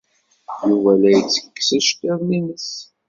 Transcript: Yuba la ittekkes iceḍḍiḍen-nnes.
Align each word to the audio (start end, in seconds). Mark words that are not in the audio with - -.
Yuba 0.67 0.91
la 1.01 1.09
ittekkes 1.19 1.69
iceḍḍiḍen-nnes. 1.79 2.69